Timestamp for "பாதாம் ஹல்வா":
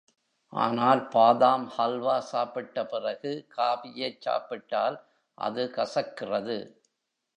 1.09-2.15